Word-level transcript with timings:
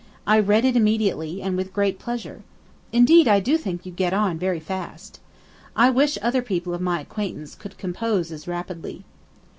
I 0.25 0.39
read 0.39 0.65
it 0.65 0.75
immediately, 0.75 1.43
and 1.43 1.55
with 1.55 1.73
great 1.73 1.99
pleasure. 1.99 2.41
Indeed, 2.91 3.27
I 3.27 3.39
do 3.39 3.55
think 3.55 3.85
you 3.85 3.91
get 3.91 4.13
on 4.13 4.39
very 4.39 4.59
fast. 4.59 5.19
I 5.75 5.91
wish 5.91 6.17
other 6.23 6.41
people 6.41 6.73
of 6.73 6.81
my 6.81 6.99
acquaintance 7.01 7.53
could 7.53 7.77
compose 7.77 8.31
as 8.31 8.47
rapidly. 8.47 9.05